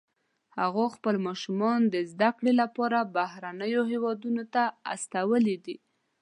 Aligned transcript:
هغوی 0.59 0.87
خپل 0.95 1.15
ماشومان 1.27 1.79
د 1.87 1.95
زده 2.11 2.29
کړې 2.37 2.51
لپاره 2.61 3.09
بهرنیو 3.15 3.81
هیوادونو 3.91 4.43
ته 4.53 4.63
استولي 4.93 5.57
دي 5.65 5.75